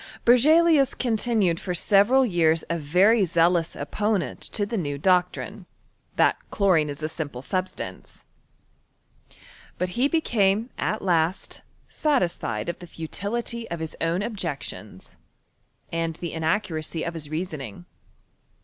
Berzelius 0.25 0.95
con« 0.97 1.11
r 1.11 1.15
cuKMisrar. 1.15 1.35
tinued 1.55 1.59
for 1.59 1.75
several 1.75 2.23
vean 2.23 2.55
a 2.71 2.79
very 2.79 3.23
zealous 3.23 3.75
oppottent 3.75 4.49
ts 4.51 4.73
n 4.73 4.99
doctrine, 4.99 5.67
that 6.15 6.37
chlorioe 6.51 6.89
\& 7.01 7.03
a 7.03 7.07
simple 7.07 7.43
subGtaoce. 7.43 8.25
But 9.77 9.93
be 9.93 10.07
became 10.07 10.71
at 10.79 11.03
last 11.03 11.61
satisfied 11.87 12.67
of 12.67 12.79
the 12.79 12.87
futility 12.87 13.69
of 13.69 13.79
hii 13.79 13.93
own 14.01 14.23
objections, 14.23 15.19
aud 15.93 16.15
the 16.15 16.33
inaccuracy 16.33 17.03
of 17.03 17.13
his 17.13 17.29
reasoning. 17.29 17.85